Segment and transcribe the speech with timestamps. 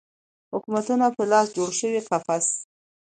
[0.53, 2.47] حکومتونو په لاس جوړ شوی قفس